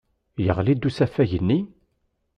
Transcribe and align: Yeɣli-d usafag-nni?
Yeɣli-d 0.45 0.87
usafag-nni? 0.89 1.59